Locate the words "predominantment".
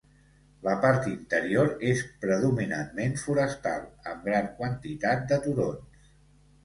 2.25-3.13